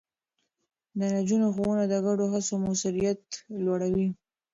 [0.97, 3.21] د نجونو ښوونه د ګډو هڅو موثريت
[3.65, 4.07] لوړوي.